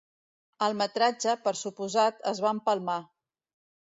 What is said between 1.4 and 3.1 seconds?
per suposat, es va empalmar.